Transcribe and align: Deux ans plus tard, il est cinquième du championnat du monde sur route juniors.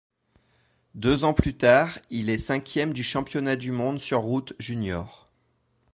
Deux 0.95 1.25
ans 1.25 1.35
plus 1.35 1.53
tard, 1.55 1.99
il 2.09 2.31
est 2.31 2.39
cinquième 2.39 2.91
du 2.91 3.03
championnat 3.03 3.55
du 3.55 3.71
monde 3.71 3.99
sur 3.99 4.21
route 4.21 4.53
juniors. 4.57 5.29